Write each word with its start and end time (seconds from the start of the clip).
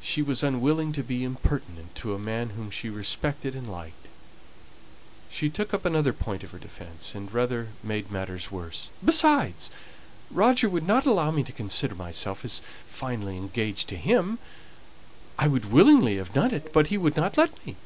She 0.00 0.22
was 0.22 0.42
unwilling 0.42 0.92
to 0.94 1.02
be 1.02 1.24
impertinent 1.24 1.94
to 1.96 2.14
a 2.14 2.18
man 2.18 2.52
whom 2.56 2.70
she 2.70 2.88
respected 2.88 3.54
and 3.54 3.70
liked. 3.70 4.08
She 5.28 5.50
took 5.50 5.74
up 5.74 5.84
another 5.84 6.14
point 6.14 6.42
of 6.42 6.52
her 6.52 6.58
defence, 6.58 7.14
and 7.14 7.30
rather 7.30 7.68
made 7.82 8.10
matters 8.10 8.50
worse. 8.50 8.88
"Besides, 9.04 9.68
Roger 10.30 10.70
would 10.70 10.86
not 10.86 11.04
allow 11.04 11.30
me 11.30 11.42
to 11.42 11.52
consider 11.52 11.94
myself 11.94 12.46
as 12.46 12.62
finally 12.86 13.36
engaged 13.36 13.88
to 13.90 13.96
him; 13.98 14.38
I 15.38 15.48
would 15.48 15.70
willingly 15.70 16.16
have 16.16 16.32
done 16.32 16.54
it, 16.54 16.72
but 16.72 16.86
he 16.86 16.96
would 16.96 17.18
not 17.18 17.36
let 17.36 17.66
me." 17.66 17.76